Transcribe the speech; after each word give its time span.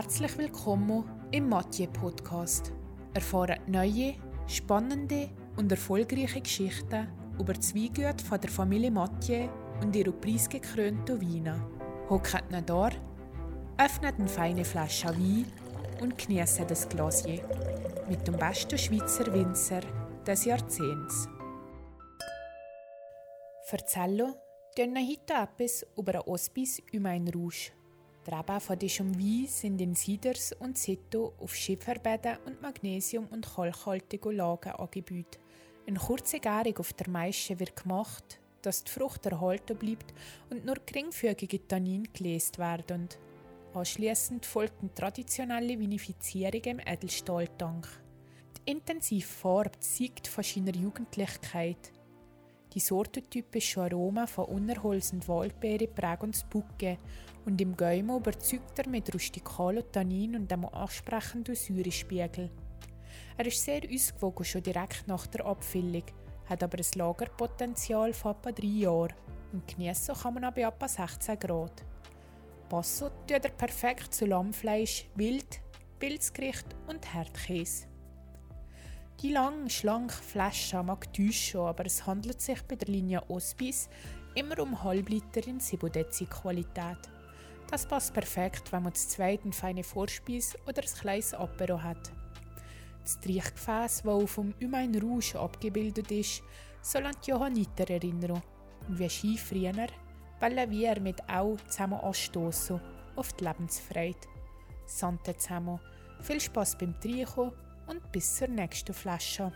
Herzlich 0.00 0.38
willkommen 0.38 1.10
im 1.32 1.48
Mathieu 1.48 1.88
Podcast. 1.88 2.72
Erfahren 3.14 3.58
neue, 3.66 4.14
spannende 4.46 5.28
und 5.56 5.72
erfolgreiche 5.72 6.40
Geschichten 6.40 7.08
über 7.36 7.52
die 7.52 7.74
Weingüte 7.74 8.24
von 8.24 8.40
der 8.40 8.48
Familie 8.48 8.92
Mathieu 8.92 9.48
und 9.82 9.96
ihre 9.96 10.12
preisgekrönten 10.12 11.20
Weine. 11.20 11.60
Hockt 12.08 12.44
ihn 12.48 12.64
da, 12.64 12.90
öffnet 13.76 14.20
eine 14.20 14.28
feine 14.28 14.64
Flasche 14.64 15.08
Wein 15.08 15.46
und 16.00 16.16
genießt 16.16 16.70
das 16.70 16.88
Glasier 16.88 17.42
mit 18.08 18.24
dem 18.24 18.36
besten 18.36 18.78
Schweizer 18.78 19.26
Winzer 19.34 19.80
des 20.24 20.44
Jahrzehnts. 20.44 21.28
Erzählen 23.68 24.32
heute 24.78 25.34
etwas 25.34 25.84
über 25.96 26.14
ein 26.14 26.24
Hospice 26.24 26.82
Humain 26.94 27.26
Rouge. 27.34 27.72
Die 27.72 27.87
Reben 28.30 28.60
von 28.60 28.78
diesem 28.78 29.18
Wein 29.18 29.46
sind 29.46 29.80
in 29.80 29.94
Siders 29.94 30.52
und 30.52 30.76
Sito 30.76 31.32
auf 31.38 31.54
Schieferbäden 31.54 32.36
und 32.44 32.60
Magnesium- 32.60 33.28
und 33.28 33.46
kalkhaltige 33.54 34.30
Lagen 34.32 34.72
angebaut. 34.72 35.38
Eine 35.86 35.98
kurze 35.98 36.38
Gärung 36.38 36.76
auf 36.76 36.92
der 36.92 37.08
Maische 37.08 37.58
wird 37.58 37.74
gemacht, 37.74 38.38
dass 38.60 38.84
die 38.84 38.90
Frucht 38.90 39.24
erhalten 39.24 39.78
bleibt 39.78 40.12
und 40.50 40.66
nur 40.66 40.76
geringfügige 40.84 41.66
Tannin 41.66 42.06
gelesen 42.12 42.58
werden. 42.58 43.08
Anschließend 43.72 44.44
folgt 44.44 44.82
eine 44.82 44.92
traditionelle 44.92 45.78
Vinifizierung 45.78 46.62
im 46.64 46.80
Edelstahltank. 46.80 47.88
Die 48.58 48.72
intensive 48.72 49.26
Farbe 49.26 49.80
zeigt 49.80 50.26
von 50.26 50.44
seiner 50.44 50.74
Jugendlichkeit. 50.74 51.92
Die 52.78 52.84
sortentypische 52.84 53.82
Aroma 53.82 54.28
von 54.28 54.44
Unerholz 54.44 55.12
und 55.12 55.26
Waldbeere 55.26 55.88
prägen 55.88 56.30
das 56.30 56.44
Bucke 56.44 56.96
und 57.44 57.60
im 57.60 57.76
Gäume 57.76 58.14
überzeugt 58.14 58.78
er 58.78 58.88
mit 58.88 59.12
rustikalen 59.12 59.82
Tannin 59.90 60.36
und 60.36 60.52
einem 60.52 60.66
ansprechenden 60.66 61.56
Säurespiegel. 61.56 62.48
Er 63.36 63.46
ist 63.46 63.64
sehr 63.64 63.80
ausgewogen 63.92 64.44
schon 64.44 64.62
direkt 64.62 65.08
nach 65.08 65.26
der 65.26 65.44
Abfüllung, 65.46 66.04
hat 66.48 66.62
aber 66.62 66.78
ein 66.78 66.86
Lagerpotenzial 66.94 68.12
von 68.12 68.36
etwa 68.36 68.52
drei 68.52 68.66
Jahren 68.68 69.14
und 69.52 69.66
genießen 69.66 70.14
kann 70.14 70.34
man 70.34 70.54
bei 70.54 70.62
etwa 70.62 70.86
16 70.86 71.36
Grad. 71.36 71.84
Passo 72.68 73.08
tut 73.26 73.44
er 73.44 73.50
perfekt 73.50 74.14
zu 74.14 74.24
Lammfleisch, 74.24 75.08
Wild, 75.16 75.60
Pilzgericht 75.98 76.76
und 76.86 77.12
Herdkäse. 77.12 77.87
Die 79.20 79.32
lange, 79.32 79.68
schlanke 79.68 80.14
Flasche 80.14 80.80
mag 80.80 81.12
täuschen, 81.12 81.62
aber 81.62 81.86
es 81.86 82.06
handelt 82.06 82.40
sich 82.40 82.62
bei 82.62 82.76
der 82.76 82.86
Linie 82.86 83.20
Ospis 83.28 83.88
immer 84.36 84.60
um 84.60 84.84
Halbliter 84.84 85.44
in 85.44 85.58
Sibodezi-Qualität. 85.58 86.98
Das 87.68 87.84
passt 87.84 88.14
perfekt, 88.14 88.70
wenn 88.70 88.84
man 88.84 88.92
das 88.92 89.08
zweite 89.08 89.50
feine 89.50 89.82
Vorspeis 89.82 90.56
oder 90.68 90.82
ein 90.82 91.00
kleines 91.00 91.34
Apero 91.34 91.82
hat. 91.82 92.12
Das 93.02 93.18
Triechgefäß, 93.18 94.02
das 94.02 94.06
auf 94.06 94.36
dem 94.36 94.54
Humain 94.62 94.94
Rouge 94.94 95.36
abgebildet 95.36 96.12
ist, 96.12 96.44
soll 96.80 97.04
an 97.04 97.16
die 97.26 97.30
Johanniter 97.30 97.90
erinnern. 97.90 98.40
Und 98.86 98.98
wie 99.00 99.10
Ski 99.10 99.36
früher, 99.36 99.88
wollen 100.38 100.70
wir 100.70 101.00
mit 101.00 101.28
auch 101.28 101.56
zusammen 101.66 101.98
anstoßen 101.98 102.80
auf 103.16 103.32
die 103.32 103.44
Lebensfreude. 103.44 104.28
Sante 104.86 105.36
zusammen, 105.36 105.80
viel 106.20 106.40
Spaß 106.40 106.78
beim 106.78 106.98
Trinken 107.00 107.50
und 107.88 108.12
bis 108.12 108.36
zur 108.36 108.48
nächsten 108.48 108.94
Flasche. 108.94 109.52